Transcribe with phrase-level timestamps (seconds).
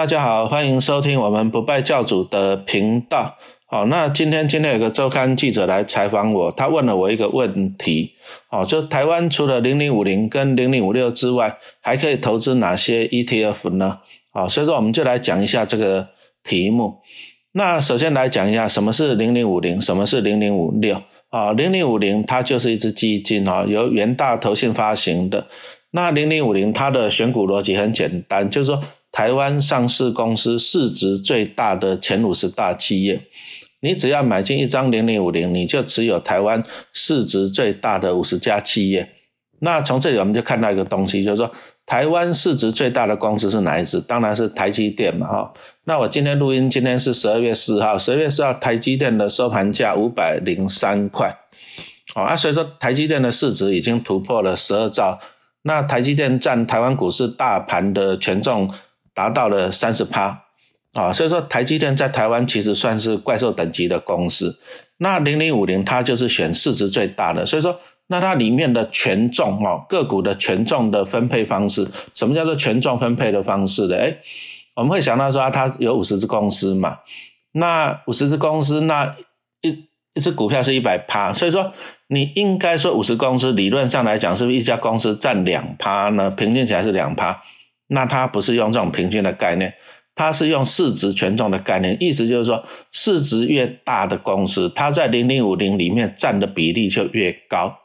[0.00, 3.36] 大家好，欢迎收听我们不败教主的频道。
[3.66, 8.12] 好，那今天今天有个周刊记者来采访我，他问了我一个问题，
[8.48, 13.98] 哦，就台湾除了零零五零跟零零五六之外，还可以投资哪些 ETF 呢？
[14.32, 16.08] 好，所以说我们就来讲一下这个
[16.42, 17.00] 题目。
[17.52, 21.52] 那首先来讲一下什么是零零五零，什么是零零五六啊？
[21.52, 25.46] 零零五零它就是一只基金啊，由元大投信发行的。
[25.90, 28.82] 那零零五零它的选股逻辑很简单，就是说。
[29.12, 33.22] 台湾上市公司市值最大的前五十大企业，
[33.80, 39.10] 你只要买进一张零零五零，你就持有台湾市值最大的五十家企业。
[39.58, 41.50] 那从这里我们就看到一个东西，就是说
[41.84, 44.00] 台湾市值最大的公司是哪一支？
[44.00, 45.52] 当然是台积电嘛，哈。
[45.84, 51.36] 那我今天录音，今天是十二月四号，十二月四号台积电的收盘价五百零三块，
[52.14, 55.18] 哦，啊，所以说台积电的市值已经突破了十二兆。
[55.62, 58.72] 那台积电占台湾股市大盘的权重。
[59.14, 60.42] 达到了三十趴
[60.94, 64.58] 啊，所以说台积电在台湾其实算是怪兽等级的公司。
[64.98, 73.96] 那零零五零它就是选市值最大的，所以说那它里面的权重哦，个股的权重的分配方式，什么叫做权重分配的方式的？
[73.96, 74.16] 哎，
[74.74, 76.98] 我们会想到说它有五十只公司嘛，
[77.52, 79.16] 那五十只公司，那
[79.62, 79.70] 一
[80.14, 81.72] 一只股票是一百趴，所以说
[82.08, 86.30] 你应该说五十公司理论上来讲，是不是一家公司占两趴呢？
[86.30, 87.40] 平均起来是两趴。
[87.90, 89.74] 那它不是用这种平均的概念，
[90.14, 97.78] 它是用市值权重的概念，意思就是说，市值越大的公司，它在零零五零里面占的比例就越高。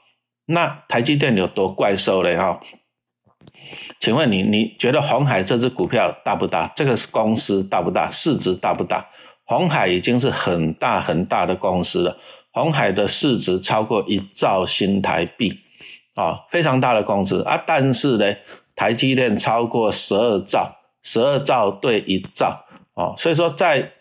[0.45, 2.37] 那台积电有多怪兽嘞？
[2.37, 2.59] 哈，
[3.99, 6.71] 请问你，你觉得红海这只股票大不大？
[6.75, 8.11] 这个是公司大不大？
[8.11, 9.09] 市值大不大？
[9.45, 12.17] 红海已经是很大很大的公司了，
[12.51, 15.61] 红海的市值超过一兆新台币，
[16.15, 18.35] 啊，非常大的公司啊，但是呢？
[18.75, 23.91] 台积电超过十二兆，十二兆对一兆哦，所以说在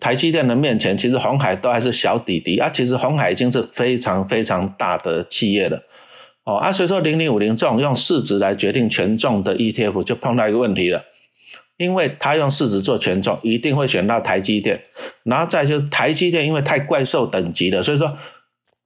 [0.00, 2.68] 台积电的面前，其实红海都还是小弟弟啊。
[2.68, 5.82] 其实红海已经是非常非常大的企业了
[6.44, 11.04] 哦啊，所以说零零五零这种用市值来决定权重的 ETF 就碰到一个问题了，
[11.76, 14.84] 因为它用市值做权重，一定会选到台积电，
[15.24, 18.16] 然后再就是台积电因为太怪兽等级了，所以说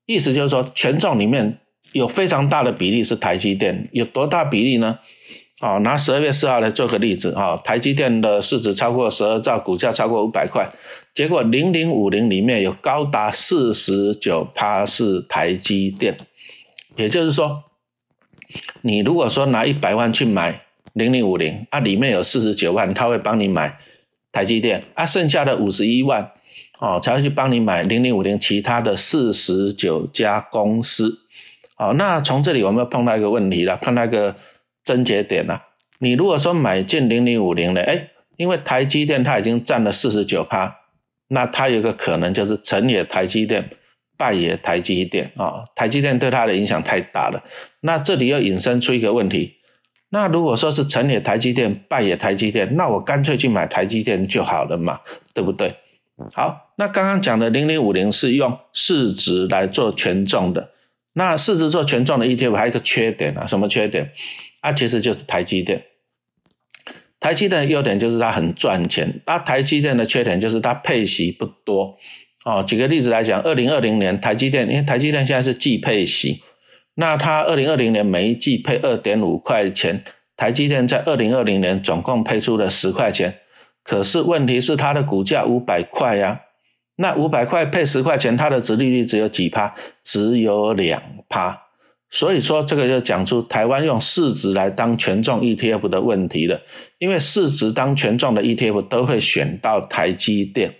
[0.06, 1.59] 意思就是说权重里面
[1.92, 4.98] 有非常大的比例是台积电，有多大比例呢？
[5.60, 10.70] 哦，拿十二月四号来做个例子啊，台积电的市值超过十二兆，股价超过五百块，
[11.14, 16.16] 结果零零五零里面有高达四十九趴是台积电，
[16.96, 17.62] 也就是说，
[18.80, 20.62] 你如果说拿一百万去买
[20.94, 23.76] 零零五零，啊，里面有四十九万他会帮你买
[24.32, 26.32] 台积电，啊，剩下的五十一万
[26.78, 31.19] 哦才会去帮你买零零五零其他的四十九家公司，
[31.80, 34.36] 哦，那从这里我们要碰到一个问题了，碰到一个。
[34.82, 35.62] 症结点了，
[35.98, 38.08] 你如果说买进零零五零的，哎，
[38.38, 40.74] 因为台积电它已经占了四十九趴，
[41.28, 43.68] 那它有个可能就是成也台积电，
[44.16, 47.44] 败也台积电啊，台积电对它的影响太大了。
[47.82, 49.56] 那这里又引申出一个问题，
[50.08, 55.00] 那如果说是成也台积电，败也台积电，那我干脆去买台积电就好了嘛，
[55.34, 55.74] 对不对？
[56.32, 60.70] 好，那刚刚讲的零零五零是用市值来做权重的，
[61.15, 64.12] 那市值做权重的 ETF 还有一个缺点啊，什么缺点？
[64.60, 65.84] 啊，其实就是台积电。
[67.19, 71.98] 台积电的优点就是它很赚钱，那台积电的缺点就是它配息不多。
[72.44, 76.43] 哦，举个例子来讲，二零二零年台积电，因为台积电现在是季配息，
[76.94, 80.03] 那它二零二零年每一季配二点五块钱，
[80.37, 83.41] 台积电在二零二零年总共配出了十块钱。
[83.82, 86.41] 可是问题是它的股价五百块呀，
[87.00, 89.74] 那五百块配十块钱，它的值利率只有几趴？
[90.02, 91.58] 只有两趴。
[92.10, 96.60] 所以说，这个就讲出台湾用市值来当权重 ETF 的问题了。
[96.98, 100.74] 因为市值当权重的 ETF 都会选到台积电，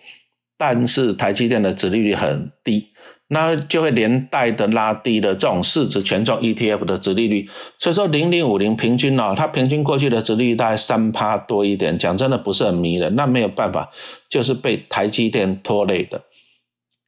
[0.59, 2.89] 但是台积电的值利率很低，
[3.31, 7.49] 那就会连带的拉低了这种市值权重 ETF 的值利率。
[7.79, 13.17] 所以说，零零五零平均呢，它平均过去的值利率大概三趴多一点，讲真的不是很迷人。
[13.17, 13.91] 那没有办法，
[14.29, 16.23] 就是被台积电拖累的，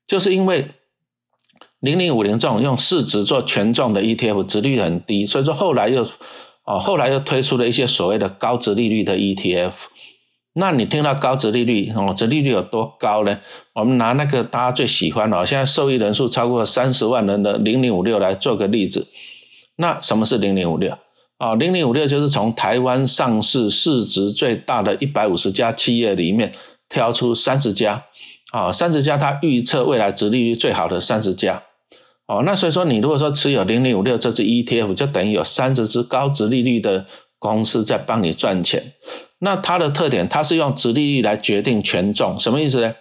[0.07, 0.69] 就是因为。
[1.81, 6.05] 零零五零这种用市值做权重的 ETF，值率很低，所以说后来又
[6.65, 9.73] 哦，后来又推出了一些所谓的高值利率的 ETF。
[10.55, 13.39] 那你听到高值利率哦，值利率有多高呢？
[13.75, 19.09] 我们拿那个大家最喜欢哦，现在受益人数超过三十万人的零零五六来做个例子。
[19.77, 20.97] 那什么是零零五六
[21.39, 21.55] 啊？
[21.55, 26.53] 零零五六就是从台湾上市市值最大的一百五十家企业里面
[26.89, 28.05] 挑出三十家
[28.53, 31.63] 啊，三十家它预测未来值利率最好的三十家。
[32.27, 37.07] 哦，那所以说，你如果说持有零零五六这支 ETF，就等于有三十只高值利率的
[37.43, 38.93] 公司在帮你赚钱。
[39.41, 42.94] 那它的特点，它是用殖利率来决定权重，什么意思呢？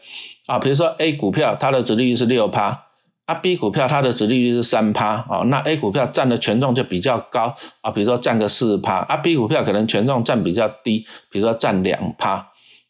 [0.48, 2.86] 啊，比如说 A 股票它的殖利率是六趴，
[3.26, 12.48] 啊 B 股票它的殖利率是三趴，哦，那 A 股票占的权重就比较高啊，比如说占个四趴，啊 B 股票可能权重占比较低，比如说占两趴，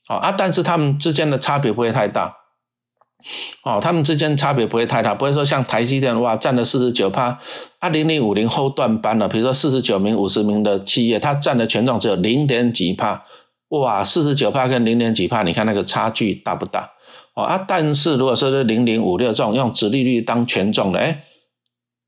[0.08, 2.38] 哦啊，但是它们之间的差别不会太大。
[3.64, 7.40] 哦，他们之间差别不会太大，不会说像台积电哇占了四十九趴，
[7.80, 13.24] 啊零零五零后段班了，比如说四十九名、五十名的企业，它占的权重只有零点几帕，
[13.70, 16.92] 哇，四十九帕跟零点几帕，你看那个差距大不大？
[17.34, 21.24] 哦啊，但是如果说是零零五六这种用殖利率当权重的，哎，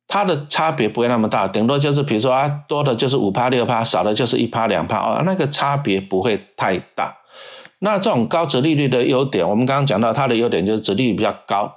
[0.08, 7.16] 它的差别不会那么大，顶多就是比如说啊多的就是五帕六帕，少的就是一帕两帕，哦，那个差别不会太大。
[7.84, 11.70] 那这种高值利率的优点，我们刚刚讲到它的优点就是值利率比较高，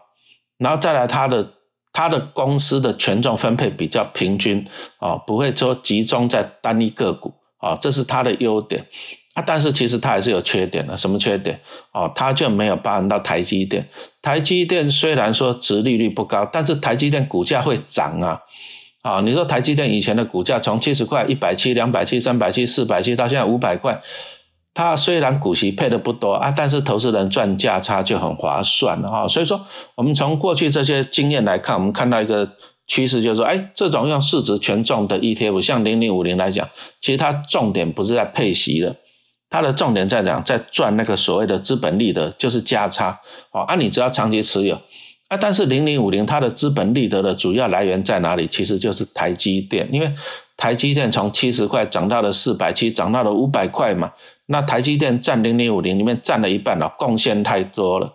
[0.57, 1.55] 然后再来它的
[1.93, 4.65] 它的公司的权重分配比较平均
[4.99, 8.87] 啊，不会说集中在单一个股啊，这是它的优点
[9.35, 9.43] 啊。
[9.45, 11.61] 但是其实它还是有缺点的，什么缺点？
[11.93, 13.89] 哦，它就没有包含到台积电。
[14.23, 18.41] 台积电虽然说值利率不高，但是台积电股价会涨啊。
[19.03, 24.01] 啊，你说台积电以前的股价从七十块、一百七、两百七、三百七、四百七到现在五百块。
[24.77, 29.27] 它虽然股息配的不多啊，但是投资人赚价差就很划算了哈。
[29.27, 29.59] 所以说，
[29.95, 32.53] 我们从过去这些经验来看，我们看到一个
[32.87, 36.69] 趋势，就是说，哎，这种用市值权重的 ETF，像零零五零来讲，
[37.01, 38.97] 其实它重点不是在配息的，
[39.49, 43.21] 它的重点在讲在赚那个所谓的资本利得，就是价差。
[43.53, 44.79] 哦，啊，你只要长期持有。
[45.29, 48.47] 啊，但是零零五零它的资本利得的主要来源在哪里？
[48.47, 50.13] 其实就是台积电，因为
[50.57, 54.13] 台积电从七十块涨到了四百七，涨到了五百块嘛。
[54.47, 58.15] 那台积电占零零五零里面占了一半了，贡献太多了。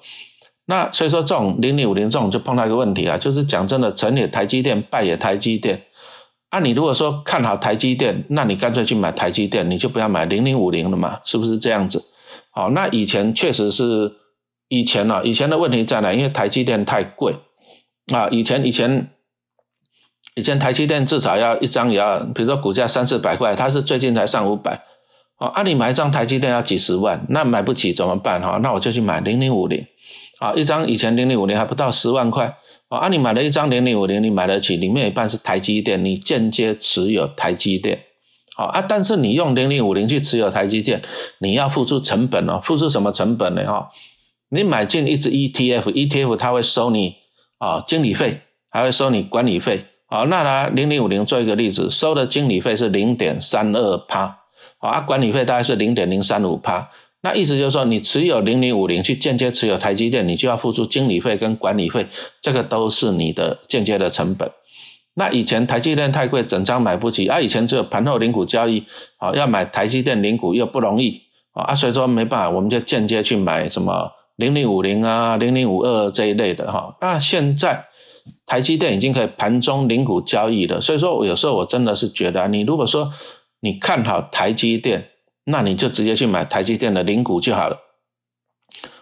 [0.68, 5.84] 那所以说这种零零五零这种就碰到一个问题啊，就是讲真的，成也台积电，败也台积电。
[6.48, 12.02] 啊，你如果说看好台积电，那你干脆去买台积电，你就不要买零零五零了嘛，是不是这样子？
[12.52, 14.21] 好，那以前确实是。
[14.72, 16.14] 以前呢，以前的问题在哪？
[16.14, 17.36] 因为台积电太贵
[18.14, 18.30] 啊！
[18.32, 19.10] 以前以前
[20.34, 24.82] 以前台积电至少要一张也要，比如说股价三四百块，它是最近才上五百。
[25.40, 28.42] 哦，按你买一张台积电要几十万，那买不起怎么办？
[28.42, 29.86] 哈，那我就去买零零五零。
[30.40, 32.56] 啊，一张以前零零五零还不到十万块。
[32.88, 38.06] 哦，按你买了一张零零五零，你买得起，里面一半是台积电，你间接持有台积电。
[38.56, 41.02] 好啊，但是你用零零五零去持有台积电，
[41.40, 43.66] 你要付出成本哦，付出什么成本呢？
[43.66, 43.90] 哈？
[44.54, 47.16] 你买进一只 ETF，ETF 它会收你
[47.58, 49.86] 啊经理费，还会收你管理费。
[50.08, 54.40] 好，那拿零零五零做一个例子，收的经理费是零点三二趴，
[54.80, 56.90] 啊，管理费大概是零点零三五趴。
[57.22, 62.08] 那意思就是说，你持有零零五零去间接持有台积电，你就要付出经理费跟管理费，
[62.42, 64.52] 这个都是你的间接的成本。
[65.14, 68.84] 那以前台积电太贵，整张买不起啊，以前只有盘后零股交易，
[69.16, 71.22] 啊，要买台积电零股又不容易，
[71.54, 74.12] 啊，所以说没办法，我们就间接去买什么。
[74.38, 77.86] 零零五零啊，零零五二这一类的哈，那现在
[78.46, 83.12] 台积电已经可以盘中零股交易了，所以说我有时候我真的是觉得，你如果说
[83.60, 85.10] 你看好台积电，
[85.46, 87.78] 那你就直接去买台积电的零股就好了，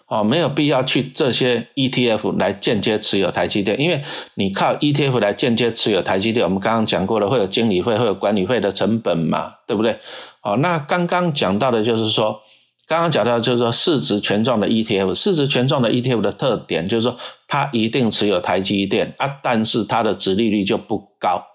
[0.07, 4.01] 哦，没有必要去这些 ETF 来间接持有台积电，因为
[4.35, 9.99] 你靠 ETF 来间接持有台积电，我们刚刚讲过了，会有经理费，会有管理费的成本嘛，对不对？
[10.43, 12.41] 哦，那刚刚讲到的就是说。
[12.89, 17.15] 刚刚讲到就是说市值权重的 ETF，市值权重的 ETF 的特点就是说
[17.47, 21.45] 它一定持有台积电啊，但是它的值利率就不高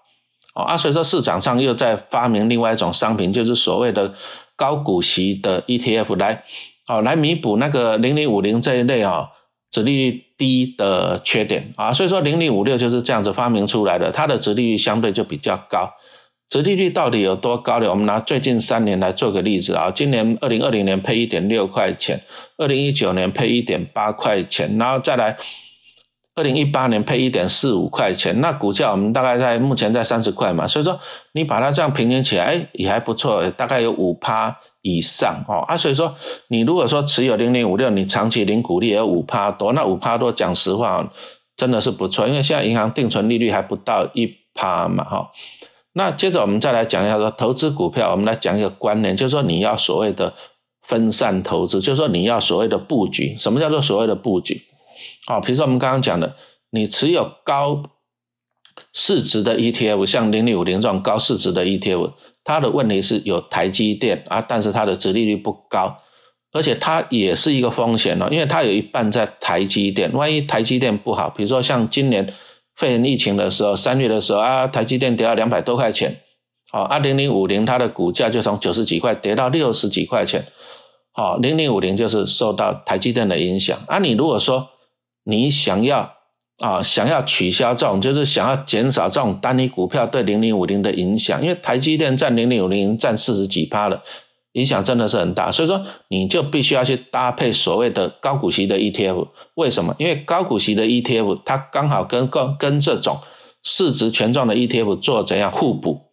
[0.53, 4.13] 哦啊，所以说市场上又在发明另外一种商品，就是所谓的
[4.55, 6.45] 高股息的 ETF 来
[6.87, 9.27] 哦来弥补那个零零五零这一类啊
[9.69, 15.91] 值利率低的缺点啊，所以说零零五六就是这样子发明出来的，它的值利率相对就比较高。
[16.47, 17.89] 殖利率到底有多高呢？
[17.89, 19.89] 我们拿最近三年来做个例子啊。
[19.89, 22.21] 今年二零二零年配一点六块钱，
[22.57, 25.35] 二零一九年配一点八块钱，然后再来
[26.35, 28.39] 二零一八年配一点四五块钱。
[28.41, 30.99] 那股价我们大概在目前在三十块嘛，所以说
[31.33, 35.75] 你把它这样平均起来，也还不错，大概有五趴以上哦啊。
[35.75, 36.13] 所以说
[36.49, 41.11] 你如果说持有零零五六，你长期零股利有五趴多，那五趴多讲实话
[41.57, 45.31] 真的是不错，因为现在银行定存利率还不到一趴嘛，哈。
[45.97, 50.33] 那接着我们再来讲一下说投资股票，我们来讲一个观念，就是说你要所谓的
[50.81, 53.33] 分散投资，就是说你要所谓的布局。
[53.37, 54.61] 什么叫做所谓的布局？
[55.25, 56.35] 好，比如说我们刚刚讲的，
[56.71, 57.81] 你持有高
[58.91, 62.11] 市值的 ETF，像零零五零这种高市值的 ETF，
[62.43, 65.95] 它的问题是有台积电啊，但是它的殖利率不高，
[66.51, 72.33] 而且它也是一个风险哦，因为它有一半在台积电，万一台积电不好，比如说像今年。
[72.75, 76.21] 肺炎疫情的时候，三月的时候啊，台积电跌到两百多块钱，
[76.73, 80.45] 哦，二零零五零它的股价就从九十几块跌到六十几块钱，
[81.13, 83.77] 好，零零五零就是受到台积电的影响。
[83.87, 84.69] 啊，你如果说
[85.23, 86.13] 你想要
[86.59, 94.03] 啊想要取消这种，就是想要减少这种单一股票对零零五零的影响，因为台积电占零零五零占四十几趴了。
[94.55, 99.27] 影响真的是很大，所以说你就必须要去搭配所谓的高股息的 ETF。
[99.55, 99.93] 为什么？
[99.99, 103.19] 因为高股息的 ETF 它刚好跟跟跟这种
[103.61, 106.03] 市值权重的 ETF 做怎样互补？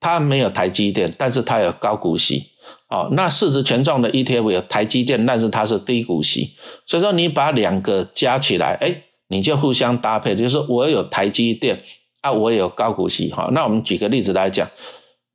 [0.00, 2.50] 它没有台积电，但是它有高股息。
[2.88, 6.56] 哦，那市值权重的 ETF 有台积电，但是它是低股息。
[6.84, 11.80] 所以说你把两个加起来，哎，你就互相搭配，就是我有台积电
[12.22, 13.30] 啊，我有高股息。
[13.30, 14.68] 好，那我们举个例子来讲。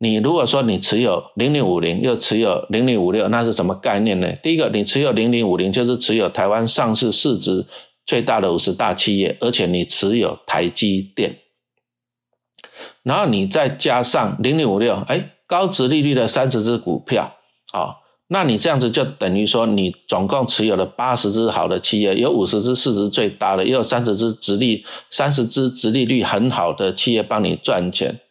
[0.01, 4.31] 你如果说你持有零零五零，又持有零零五六，那是什么概念呢？
[4.41, 7.65] 第一个，你持有零零五零，就是持有台湾上市市值
[8.05, 11.39] 最大的五十大企业，而且你持有台积电，
[13.03, 17.35] 然后你再加上零零五六，哎，高值利率的三十只股票，
[17.73, 17.97] 好，
[18.29, 28.21] 那你这样子就等于说你总共持有了八十只好的企业，有五十只市值最大的，也有三十只直利三十只直利率很好的企业帮你赚钱。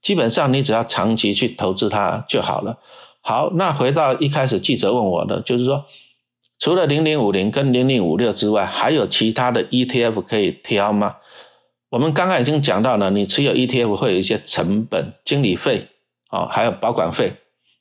[0.00, 2.78] 基本上你只要长期去投资它就好了。
[3.20, 5.84] 好，那回到一开始记者问我的，就是说，
[6.58, 11.16] 除了零零五零跟零零五六之外，还有其他的 ETF 可以挑吗？
[11.90, 15.88] 我们刚刚已经讲到了，你持有 ETF 会有一些成本、经理费
[16.30, 17.34] 哦，还有保管费。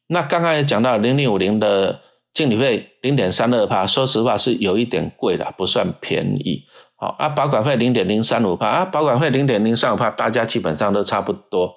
[0.07, 2.01] 那刚刚也讲到零零五零的
[2.33, 6.63] 经理费零点三二帕，说实话是有一点贵的，不算便宜。
[6.95, 11.75] 好，啊，保管费零点零三五帕，啊，保管费零点零三五帕，大家基本上都差不多。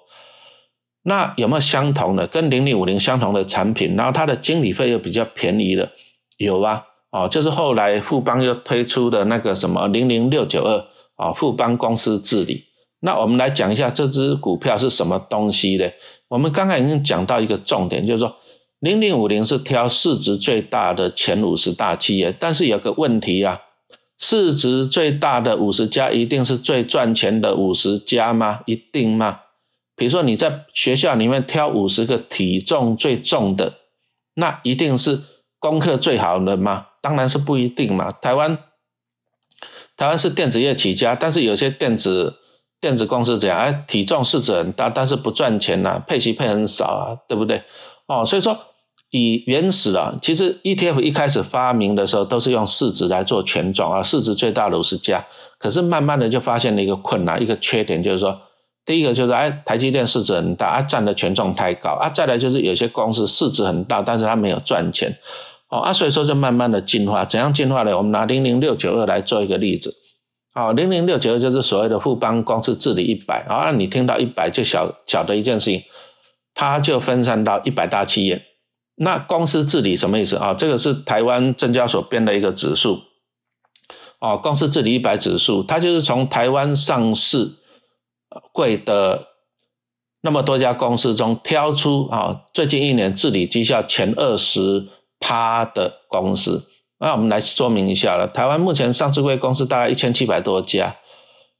[1.11, 3.97] 那有没有相同的跟零零五零相同的产品？
[3.97, 5.90] 然后它的经理费又比较便宜的，
[6.37, 10.87] 有啊，哦，就是后来富邦又推出的那个什么零零六九二
[11.17, 12.67] 啊，富邦公司治理。
[13.00, 15.90] 那我们来讲一下这只股票是什么东西呢？
[16.29, 18.37] 我们刚刚已经讲到一个重点，就是说
[18.79, 23.59] 零零五零是挑市值最大的前五十大企业，但是有个问题啊，
[24.17, 28.61] 市值最大的五十家一定是最赚钱的五十家吗？
[28.67, 29.40] 一定吗？
[30.00, 33.75] 比如说你在学校里面挑五十个体重最重的，
[34.33, 35.25] 那一定是
[35.59, 36.87] 功课最好的吗？
[37.02, 38.11] 当然是不一定嘛。
[38.11, 38.57] 台湾
[39.99, 42.38] 台湾是电子业起家，但是有些电子
[42.80, 47.62] 电子公司这样，哎，体重市值很大，但是不赚钱呐，配息配很少啊，对不对？
[48.07, 48.59] 哦，所以说
[49.11, 55.26] 以原始啊，其实 ETF 一开始发明的时候都是用市值来做权重啊，市值最大的五十家，
[55.59, 58.40] 可是慢慢的就发现了一个困难，一个缺点就是说。
[58.87, 62.09] 第一个就是哎，台积电市值很大，啊占的权重太高啊。
[62.09, 65.17] 再来就是有些公司市值很大，但是它没有赚钱，
[65.69, 67.25] 哦啊，所以说就慢慢的进化。
[67.25, 67.97] 怎样进化呢？
[67.97, 69.95] 我们拿零零六九二来做一个例子。
[70.55, 73.71] 哦，零零六九二就是所谓的富邦公司治理一百啊。
[73.71, 75.85] 你听到一百就晓晓得一件事情，
[76.55, 78.43] 它就分散到一百大企业。
[78.97, 80.53] 那公司治理什么意思啊？
[80.53, 83.03] 这个是台湾证交所编的一个指数。
[84.19, 87.60] 哦，公司治理一百指数，它就是从台湾上市。
[88.53, 89.29] 贵的
[90.21, 94.87] 那么多家公司中挑出啊，最近一年治理绩效前二十
[95.19, 96.69] 趴的公司，
[96.99, 98.29] 那我们来说明一下了。
[98.29, 100.97] 台湾目前上市贵公司大概一千七百多家，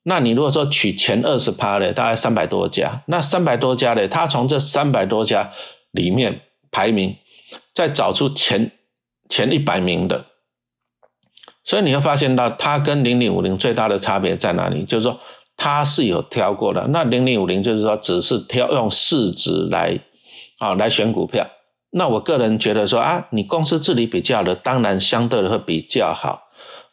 [0.03, 5.50] 那你如果说取前二十趴的，大概三百多家，那三百多家的，他从这三百多家
[5.91, 7.17] 里面排名，
[7.75, 8.73] 再找出前
[9.29, 10.27] 前一百名的，
[11.65, 14.85] 所以你会发现到它跟零零五零最大的差别在哪里？
[14.85, 15.19] 就是说。
[15.62, 20.00] 它是有挑过的，那零零五零就是说只是挑用市值来
[20.59, 21.47] 啊来选股票。
[21.90, 26.45] 那我个人觉得说啊，你公司治理比较的，当然相对的会比较好。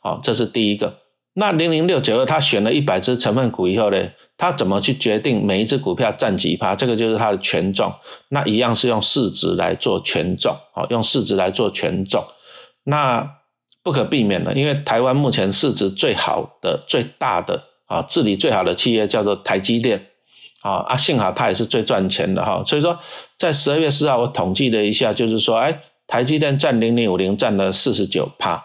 [0.01, 0.97] 好，这是第一个。
[1.35, 6.75] 那零零六九二，他选了一百只成分股以后呢，他怎么去决定每一只股票占几趴？
[6.75, 7.93] 这个就是它的权重。
[8.27, 12.21] 那一样是用市值来做权重，好，用市值来做权重。
[12.83, 13.37] 那
[13.81, 17.63] 不可避免的，因为台湾目前市值最好的、最大的。
[17.87, 20.07] 啊，治理最好的企业叫做台积电，
[20.61, 22.61] 啊啊，幸好它也是最赚钱的哈。
[22.65, 22.99] 所以说，
[23.37, 28.61] 在十二月四号我统计了一下，就是说，哎，台积电占零零五零占了四十九趴，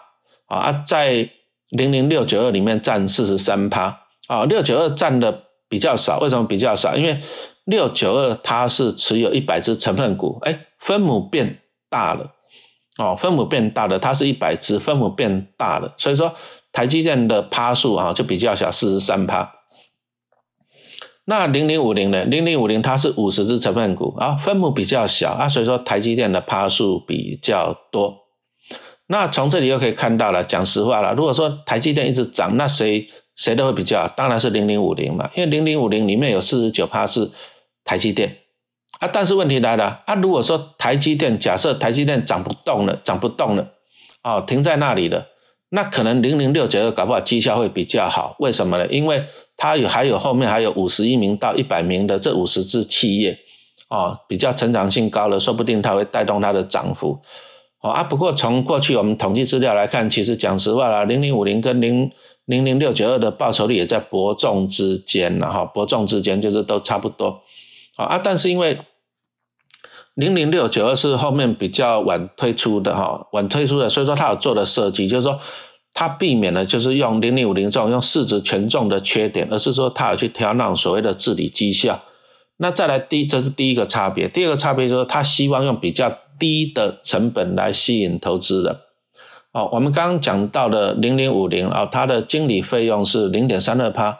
[0.47, 1.29] 啊，在
[1.69, 6.97] 零零六九二里面占四十三趴，啊，六九二占的比较少，为什么比较少？
[6.97, 7.17] 因为
[7.63, 12.33] 六九二它是持有一百只成分股，哎，分母变大了，
[12.97, 16.35] 哦，分母变大了，它是一百只，分母变大了，所以说。
[16.73, 19.53] 台积电的趴数啊就比较小，四十三趴。
[21.25, 22.25] 那零零五零呢？
[22.25, 28.17] 零零五零它是五十只成分股啊，分母比较小啊，所以说台积电的趴数比较多。
[29.07, 37.31] 那从这里又可以看到了，讲实话了，如果说台积电一直涨，那谁谁都会比较，当然是零零五零嘛，因为零零五零里面有四十九趴是
[37.85, 38.39] 台积电
[38.99, 43.69] 啊，但是问题来了啊，如果说台积电假设台积电涨不动了，涨不动了，
[44.23, 45.27] 哦，停在那里了，
[45.75, 48.85] 那可能零零六九二搞不好绩效会比较好，为什么呢？
[48.89, 49.23] 因为
[49.57, 53.39] 它有还有后面还有五十一名到一百名的这五十只企业，
[53.89, 57.19] 哦，比较成长性高了，说不定它会带动它的涨幅。
[57.81, 62.11] 哦啊，不过从过去我们统计资料来看，其实讲实话啦，零零五零跟零
[62.45, 67.41] 零零六九二的报酬率也在伯仲之间了哈，伯仲之间就是都差不多。
[67.95, 68.77] 啊啊，但是因为
[70.15, 75.39] 零零六九二是后面比较晚推出的哈，晚推出的，所以说它有做的设计，就是说
[75.93, 82.01] 它避免了就是用零零五零这种用市值权重的缺点，而是说它有去调那种所谓的治理绩效。
[82.57, 86.19] 那再来第，这是第一个差别，第二个差别就是它希望用比较。
[86.39, 88.75] 低的成本来吸引投资人，
[89.53, 94.17] 哦，我们刚刚讲到的零零五零啊，它的经理费用是零点三二趴，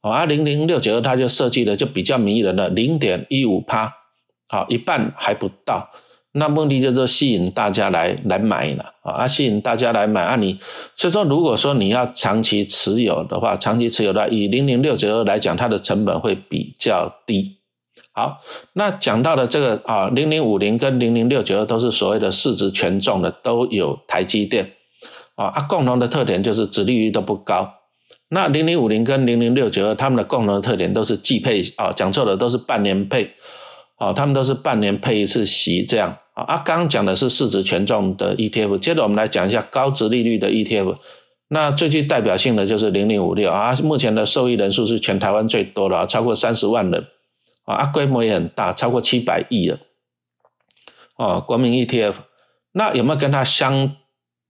[0.00, 3.92] 哦，而零零六九二它就设计的就比较迷人的零点一五趴，
[4.48, 5.90] 好，一半还不到，
[6.32, 10.58] 那目的就是吸引大家来来买了，啊，吸引大家来买啊，你
[10.94, 17.56] 所以说如果说你要长期持有的话，长期持有的以零零六九二来讲，它的成本会比较低。
[18.12, 18.40] 好，
[18.72, 24.72] 那讲到的这个啊，零零五零跟零零六九二都是所谓的市值权重的，都有台积电
[25.34, 27.74] 啊，啊，共同的特点就是殖利率都不高。
[28.28, 33.34] 那零零五零跟零零六九二，他们的共同的特点都是季配啊，讲错了，都是半年配
[33.96, 36.58] 啊，他们都是半年配一次息这样啊。
[36.58, 40.96] 刚刚讲的是市值权重的 ETF，接着我们来讲一下高值利率的 ETF。
[41.48, 47.06] 那最具代表性的就是零零五六啊，目前的受益人数是全台湾最多的，超过三十万人。
[47.64, 49.78] 啊，规模也很大，超过七百亿了。
[51.16, 52.14] 哦，国民 ETF，
[52.72, 53.96] 那有没有跟它相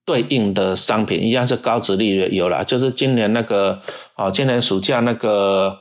[0.05, 1.23] 对应的商品？
[1.23, 3.81] 一样是高值利率，有了，就是今年那个，
[4.17, 5.79] 哦，今年暑假那个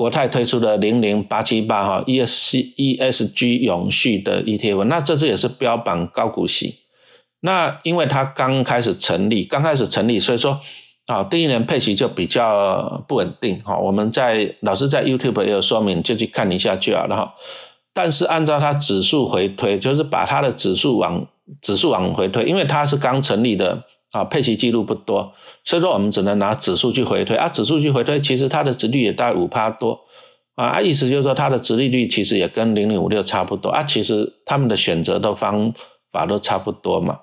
[0.00, 6.76] 国泰推出的零零八七八哈 ESG ESG 永续的 ETF，那这次也是标榜高股息。
[7.40, 10.58] 那因为它刚开始成立，刚开始成立，所以说。
[11.06, 13.76] 啊，第一年配息就比较不稳定哈。
[13.76, 17.34] 我们在老师在 YouTube 也有说明，就去看一下就好了哈。
[17.92, 21.26] 但是按照它指数回推，就是把它的指数往
[21.60, 25.32] 指数往回推，因为它是刚成立的啊，配息记录不多，
[25.64, 27.48] 所以说我们只能拿指数去回推啊。
[27.48, 30.00] 指数去回推，其实它的值率也大概五趴多
[30.56, 33.82] 啊，意思就是说它的值利率其实也跟零零五六差不多啊。
[33.82, 35.72] 其实他们的选择的方
[36.12, 37.20] 法都差不多嘛，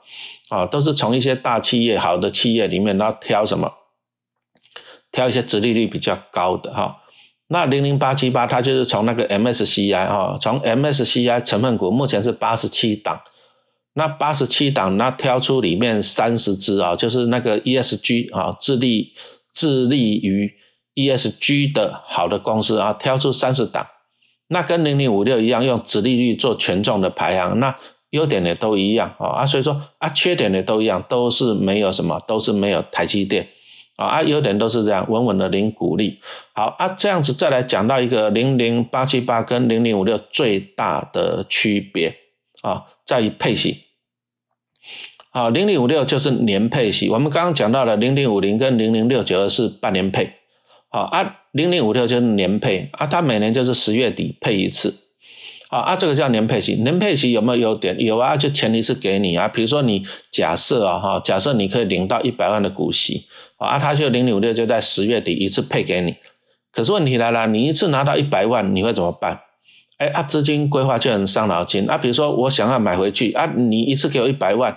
[0.49, 3.73] 啊，都是从一些大企业、好的企业里面，然后挑什么。
[5.09, 6.97] 挑一些殖利率比较高的哈，
[7.47, 13.21] 那零零八七八它就是从那个 MSCI 哈，从 MSCI 成分股目前是八十七档，
[13.97, 19.11] 那八十七档那挑出里面三十只啊，就是那个 ESG 啊，致力
[19.51, 20.53] 致力于
[20.93, 23.87] ESG 的好的公司啊，挑出三十档，
[24.49, 27.75] 那跟零零五六一样，用殖利率做权重的排行，那
[28.11, 33.49] 优点也都一样啊啊，所以说啊，缺点也都一样，都是没有什么，都是没有台积电。
[33.95, 36.19] 啊，优点都是这样，稳稳的零股利。
[36.53, 42.15] 好啊，这样子再来讲到一个零零八七八跟零零五六最大的区别
[42.61, 43.86] 啊，在于配息。
[45.37, 50.31] 好，零零五六就是年配息，我们刚刚讲到了零零五零跟零零六九二是半年配。
[50.89, 54.97] 好啊，零零五六就是年配啊，它每年就是十月底配一次。
[55.69, 57.95] 啊啊，这个叫年配息，年配息有没有优点？
[57.99, 66.15] 有啊，就前提是给你啊，比如说你假设啊哈，假设你可以领到一百万的股息，啊，他就零零五六就在十月底一次配给你。
[66.71, 69.41] 可是问题来了，你一次拿到一百万，你会怎么办？
[69.99, 71.95] 哎，啊，资金规划就很伤脑筋啊。
[71.95, 74.75] 比如说我想要买回去啊，你一次给我一百万，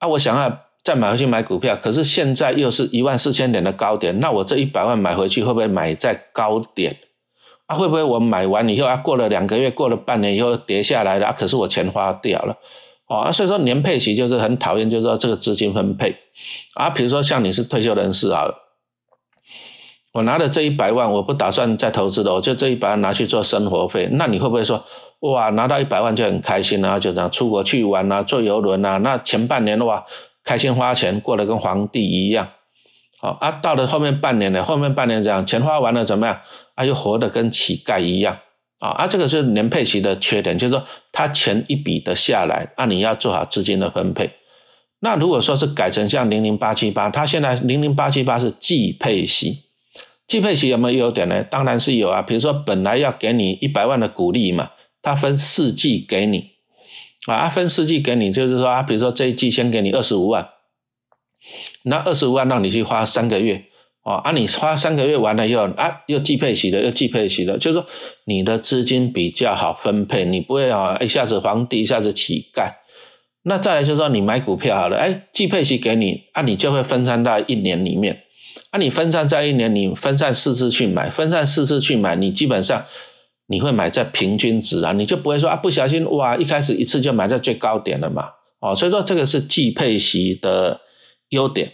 [0.00, 6.96] 啊，我想要再买回去买股票，可是现在又是一万四千点的高点，那我这一百万买回去会不会买在高点？
[7.66, 11.32] 啊，会不会我买完以后啊，过了两个月，过了半年以后跌下来了啊？
[11.32, 12.56] 可是我钱花掉了，
[13.06, 16.16] 哦，所以说年配息就是很讨厌，就是说这个资金分配
[16.74, 16.90] 啊。
[16.90, 18.52] 比如说像你是退休人士啊，
[20.14, 24.08] 我拿了这一百万，我不打算再投资的，我就这一百万拿去做生活费。
[24.12, 24.84] 那你会不会说，
[25.20, 26.98] 哇，拿到一百万就很开心啊？
[26.98, 28.98] 就这样出国去玩啊，坐游轮啊？
[28.98, 30.04] 那前半年的话，
[30.44, 32.48] 开心花钱，过得跟皇帝一样。
[33.20, 36.40] 好啊，到了后面半年呢，后面半年这样钱花完了怎么样？
[36.74, 38.38] 啊，又活得跟乞丐一样
[38.78, 38.88] 啊！
[38.90, 44.30] 啊，这个是年配息的缺点，就是说他钱一笔的下来，啊，你要做好资金的分配。
[45.00, 49.64] 那如果说是改成像零零八七八，它现在零零八七八是季配息，
[50.26, 51.44] 季配息有没有优点呢？
[51.44, 52.22] 当然是有啊。
[52.22, 54.70] 比如说本来要给你一百万的股利嘛，
[55.02, 56.50] 它分四季给你
[57.26, 60.48] 啊，分四季给你，就是说啊，比如说这一季先给你二十五万。
[61.84, 63.64] 那二十五万让你去花三个月，
[64.02, 67.86] 啊，啊，你花三个月完了以后，啊，又季配息的，又季配息的，就是说
[68.24, 72.74] 你的资金比较好分配，你不会啊一下子皇帝，一下子乞丐。
[73.42, 78.24] 那再来就是说你买股票好了，哎，季配息给你，啊，你就会分散到一年里面，
[78.70, 82.84] 啊，你分散在一年，你分散四次去买，分散四次去买，你基本上
[83.50, 88.28] 你会买在平均值啊，你就不会说啊不小心哇一开始一次就买在最高点了嘛，
[88.60, 90.80] 哦，所以说这个是季配息的
[91.30, 91.72] 优点。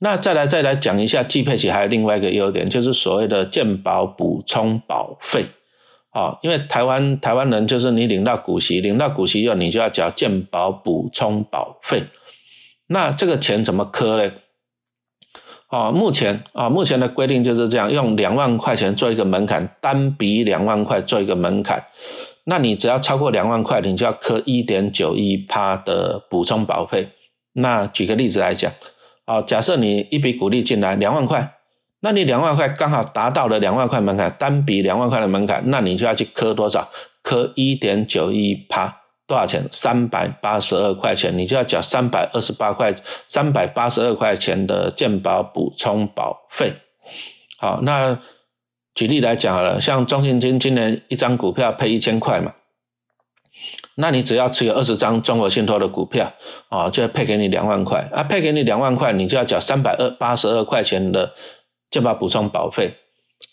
[0.00, 5.44] 那再来再来讲一下季配息还有另外一个优点，就是所谓的健保补充保费，
[6.12, 12.04] 哦，因为台湾台湾人就是你领到股息，领到股息以后你就要缴健保补充保费，
[12.88, 14.32] 那这个钱怎么磕呢？
[15.70, 21.84] 哦，目前啊目前的规定就是这样，用两万块钱做一个门槛，单笔两万块做一个门槛，
[22.44, 27.08] 那你只要超过两万块，你就要磕一点九一趴的补充保费。
[27.54, 28.70] 那举个例子来讲。
[29.26, 31.54] 啊，假设你一笔股利进来两万块，
[32.00, 36.90] 那你两万块刚好达到了两万块门槛，单笔两万块的门槛，那你就要去磕多少？
[37.22, 38.99] 磕一点九一趴，
[39.30, 39.64] 多少钱？
[39.70, 42.92] 三百八十二块钱，你就要缴三百二十八块，
[43.28, 46.72] 三百八十二块钱的健保补充保费。
[47.60, 48.18] 好，那
[48.92, 52.54] 举例来讲好了，像中信金今年一张股票配一千块嘛。
[53.94, 56.32] 那你只要持有二十张中国信托的股票，
[56.70, 61.32] 哦，就配给你两万块啊，配给你两万块，你就要缴三百二八十二块钱的
[61.88, 62.96] 健保补充保费，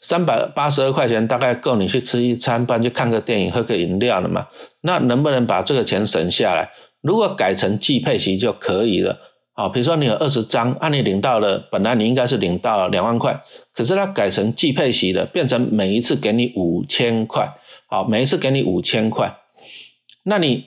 [0.02, 4.48] 三百八十二块钱大概够你去吃一餐，不然去看个电影、喝个饮料了嘛？
[4.82, 6.72] 那能不能把这个钱省下来？
[7.02, 9.18] 如果改成季配息就可以了，
[9.56, 13.42] 哦，比如说你有二十张，按你领到了，本来你应该是领到两万块，
[13.74, 17.52] 可是它改成季配息的，变成每一次给你五千块，
[17.88, 19.38] 好，每一次给你五千块。
[20.24, 20.66] 那你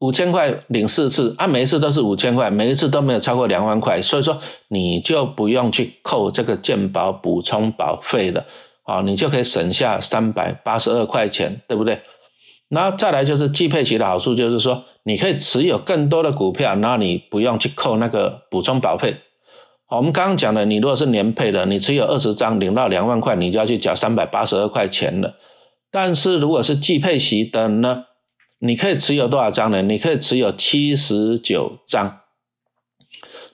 [0.00, 8.44] 五千块领四次，啊，每一次都是五千块，每一次都没有超过两万块，所以说你就不用去扣这个健保补充保费了，
[8.82, 12.00] 啊，你就可以省下三百八十二块钱，对不对？
[12.68, 19.16] 然后再来就是季配息的好处，就是说你可以持有更多的股票，然后你不用去扣那个补充保费。
[19.88, 25.34] 我们刚刚讲的，你如果是年配的，你持有二十张领到两万块，你就要去缴三百八十二块钱了。
[25.92, 28.04] 但是如果是季配息的呢？
[28.58, 29.82] 你可以持有多少张呢？
[29.82, 32.20] 你可以持有七十九张。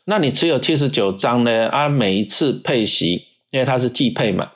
[0.05, 1.69] 那你持有七十九张呢？
[1.69, 4.53] 啊，每一次配息，因为它是季配嘛，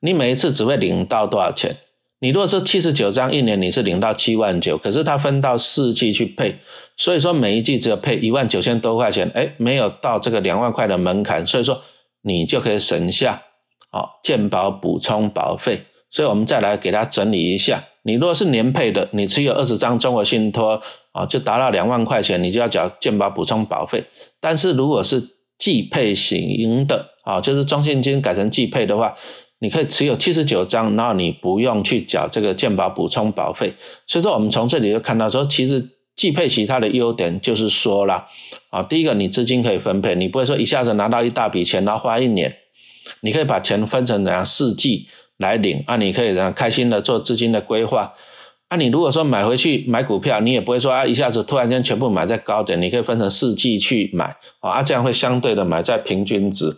[0.00, 1.76] 你每一次只会领到多少钱？
[2.20, 6.58] 你如果是七十九张，一年你是领到七万九，可是它分到四季去配，
[6.96, 11.80] 所以说每一季只有配一万九千多块钱，哎，没有到这个两万块的门槛，所以说
[12.22, 13.44] 你就可以省下
[13.90, 15.82] 好健保补充保费。
[16.10, 17.84] 所以我们再来给它整理一下。
[18.02, 20.80] 你如果是年配的，你持有二十张中国信托
[21.12, 24.02] 啊，就达到两万块钱，你就要缴健保补充保费。
[24.40, 25.22] 但是如果是
[25.58, 29.14] 季配型的啊，就是中信金改成季配的话，
[29.58, 33.74] 你可以持有七十九张，然后你不用去缴这个健保补充保费。
[34.06, 38.24] 所以说，我们从这里就看到说，其实季配型它的优点就是说了
[38.70, 42.56] 啊，第一个你资金可以分配，你不会说一下子拿到一大笔钱，然后花一年，
[43.20, 45.08] 你可以把钱分成怎样四季。
[45.38, 48.12] 来领啊，你可以让开心的做资金的规划
[48.68, 48.76] 啊。
[48.76, 56.76] 你如果说买回去买股票，你也不会说啊一下子突然间全部买在高点，你可以分成四季去买啊，这样会相对的买在平均值。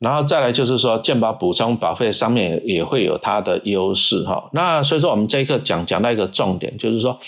[0.00, 4.50] 然后再来就是说健保补充保费上面也会有它的优势哈。
[4.52, 7.18] 那所以说我们这一课讲讲到一个重点，就是说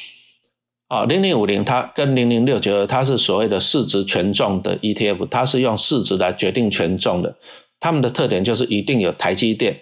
[0.89, 7.37] 啊零零五零它跟零零六九二它是所谓的市值权重的 ETF，它是用市值来决定权重的。
[7.79, 9.81] 它们的特点就是一定有台积电。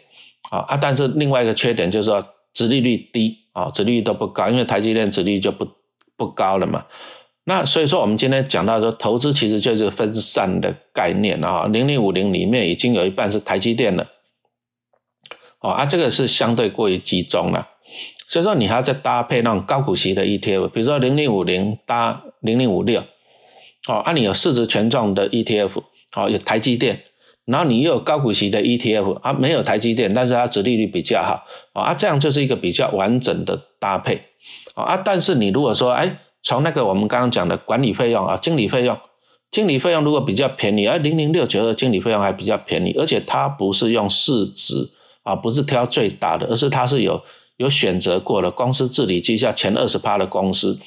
[0.50, 0.78] 啊啊！
[0.80, 5.66] 但是另外一个缺点就是说，殖利率低啊，殖利率都不高，因为台积电殖利率就不
[6.16, 6.84] 不高了嘛。
[7.44, 11.66] 那所以说，我们今天讲到说，投资其实就是分散的概念啊。
[11.66, 14.06] 零零五零里面已经有一半是台积电了，
[15.60, 17.68] 哦啊，这个是相对过于集中了。
[18.26, 23.02] 所以说，你还要再搭配那种高股息的 ETF，比如说零零五零搭零零五六，
[23.88, 25.82] 哦，啊，你有市值权重的 ETF，
[26.16, 27.04] 哦，有台积电。
[27.46, 34.22] 然后你又有高股息的 ETF 啊，没有台积电，但是它殖利率比较好啊，这样就是一个比较完整的搭配
[34.74, 34.96] 啊。
[34.96, 38.98] 但是你如果说哎，从那个我们刚刚讲的管理费用啊、经理费用，
[39.50, 44.90] 经理费用如果比较便宜，而零零六九二经理费用还比较便宜，而且它不是用市值
[45.22, 47.22] 啊，不是挑最大的，而是它是有
[47.58, 50.80] 有选择过的公司治理绩效前二十趴的公司。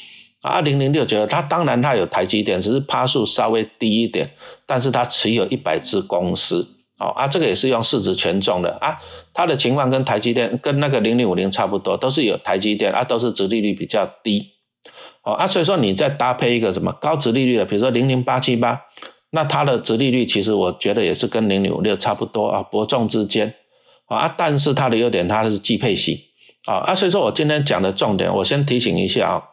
[0.47, 4.31] 啊，零零六九，它当然它有台积电，只是趴数稍微低一点，
[4.65, 6.67] 但是它持有一百只公司，
[6.99, 8.97] 哦啊，这个也是用市值权重的啊，
[9.33, 14.53] 它的情况跟台积电跟那个零零五零差不多，都是有台积电啊，都是殖利率比较低，
[15.23, 18.81] 哦啊，所以说你再搭配一个什么高值利率的，比如说零零八七八，
[19.31, 23.53] 那它的值利率其实我觉得也是跟零零五六差不多啊，伯仲之间
[24.05, 24.27] 啊。
[24.37, 26.31] 但是它的优点，它是季配息
[26.65, 29.43] 啊啊，所以说我今天讲的重点，我先提醒一下啊。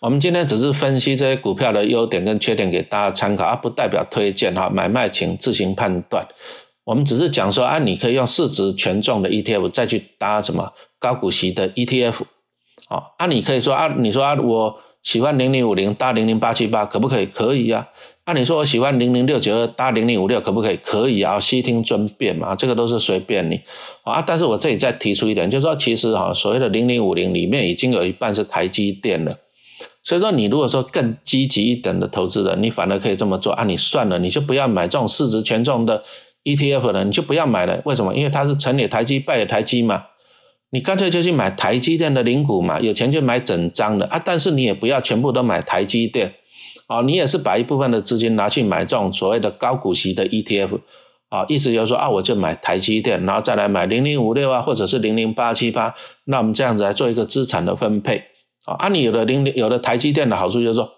[0.00, 6.26] 我们今天只是分析这些股票的优点跟缺点给大家参考，而不代表推荐哈，买卖请自行判断。
[6.84, 12.22] 我们只是讲说啊，你可以用市值权重的 ETF 再去搭什么高股息的 ETF，
[12.88, 17.26] 啊，啊，你可以说啊，你说啊，我喜欢零零五零搭零零八七八可不可以？
[17.26, 17.88] 可以啊。
[18.32, 20.76] 那你说我喜欢零零六九二搭零零五六可不可以？
[20.76, 23.60] 可以啊，悉听尊便嘛，这个都是随便你
[24.04, 24.22] 啊。
[24.22, 29.36] 但是我这里再提出一点，就是说其实哈，所谓的零零五零里面已经有一半是台积电了。
[30.04, 33.64] 所以说，你如果说更积极一点的投资人，你反而可以这么做啊！
[33.64, 36.04] 你算了，你就不要买这种市值权重的
[36.44, 37.82] ETF 了，你就不要买了。
[37.84, 38.14] 为什么？
[38.14, 40.04] 因为它是成也台积，败也台积嘛。
[40.70, 44.22] 你干脆就去买台积电的零股嘛，有钱就买整张的啊！
[44.24, 46.36] 但是你也不要全部都买台积电
[46.90, 50.80] 啊，你也是把一部分的资金拿去买这种所谓的高股息的 ETF
[51.28, 58.24] 啊，意思就是说啊，我就买台积电，然后再来买零零五六啊，或者是零零八七八，那我们这样子来做一个资产的分配。
[58.64, 60.90] 啊，你有的零有的台积电的好处就是说，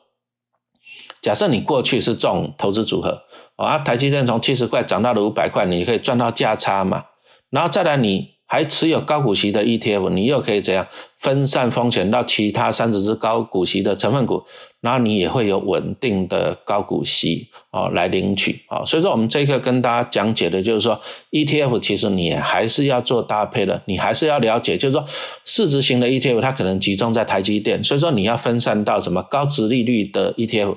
[1.20, 3.24] 假设你过去是这种投资组合，
[3.57, 7.05] 啊，台积电从七十块涨到了五百块，你可以赚到价差嘛，
[7.50, 8.33] 然后再来你。
[8.52, 10.86] 还持有高股息的 ETF，你又可以怎样
[11.16, 14.42] 分散风险到其他三十只高股息的成分股，
[14.82, 18.84] 然后你也会有稳定的高股息哦来领取哦。
[18.84, 25.02] 所以说我们这一课跟大家讲解的就是说，ETF 其实你还是要做搭配的，你还是要了解，就是说
[25.46, 30.76] 市值型的 ETF 它可能集中在台积电，所以说你要分散到什么高值利率的 ETF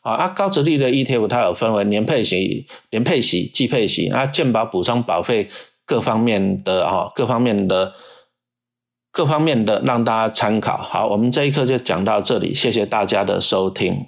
[0.00, 5.50] 啊啊高值利率的 ETF 它有分为年配息、年配息、季配息啊，健保补充保费。
[5.90, 7.94] 各方面的哈，各方面的，
[9.10, 10.76] 各方面的，让大家参考。
[10.76, 14.06] 好，我们这一课就讲到这里，谢谢大家的收听。